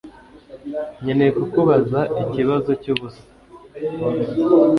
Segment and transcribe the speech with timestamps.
[1.01, 3.21] Nkeneye kukubaza ikibazo cyubusa.